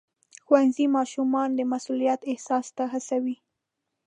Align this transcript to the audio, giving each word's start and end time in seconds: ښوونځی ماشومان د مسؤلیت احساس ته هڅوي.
ښوونځی 0.45 0.85
ماشومان 0.97 1.49
د 1.55 1.59
مسؤلیت 1.73 2.21
احساس 2.31 2.65
ته 2.77 2.83
هڅوي. 2.93 3.37